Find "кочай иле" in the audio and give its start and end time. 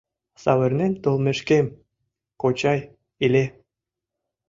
2.41-3.45